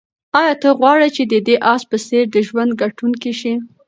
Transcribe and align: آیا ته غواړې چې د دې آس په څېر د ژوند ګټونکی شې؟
آیا 0.39 0.53
ته 0.61 0.69
غواړې 0.79 1.09
چې 1.15 1.23
د 1.31 1.33
دې 1.47 1.55
آس 1.73 1.81
په 1.91 1.97
څېر 2.07 2.25
د 2.31 2.37
ژوند 2.47 2.71
ګټونکی 2.81 3.33
شې؟ 3.39 3.53